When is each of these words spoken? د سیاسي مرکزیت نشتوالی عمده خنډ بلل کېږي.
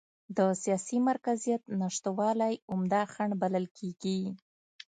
د 0.37 0.39
سیاسي 0.63 0.97
مرکزیت 1.09 1.61
نشتوالی 1.81 2.53
عمده 2.71 3.01
خنډ 3.13 3.31
بلل 3.41 3.65
کېږي. 3.77 4.19